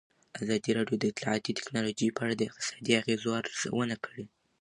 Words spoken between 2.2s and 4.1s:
اړه د اقتصادي اغېزو ارزونه